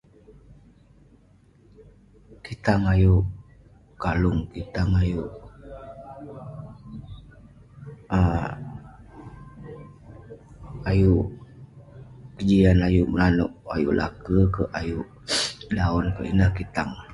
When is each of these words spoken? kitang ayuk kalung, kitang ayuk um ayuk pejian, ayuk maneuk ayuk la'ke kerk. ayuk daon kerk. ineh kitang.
kitang 2.45 2.83
ayuk 2.93 3.25
kalung, 4.03 4.39
kitang 4.53 4.91
ayuk 5.01 5.29
um 8.17 8.57
ayuk 10.91 11.25
pejian, 12.35 12.77
ayuk 12.87 13.07
maneuk 13.15 13.51
ayuk 13.75 13.93
la'ke 13.99 14.37
kerk. 14.53 14.67
ayuk 14.79 15.07
daon 15.77 16.05
kerk. 16.15 16.27
ineh 16.31 16.51
kitang. 16.57 16.91